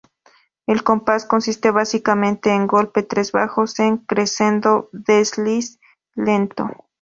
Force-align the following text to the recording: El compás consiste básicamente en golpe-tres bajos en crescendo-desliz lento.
El 0.65 0.81
compás 0.83 1.27
consiste 1.27 1.69
básicamente 1.69 2.49
en 2.55 2.65
golpe-tres 2.65 3.31
bajos 3.31 3.77
en 3.79 3.99
crescendo-desliz 3.99 5.79
lento. 6.15 6.67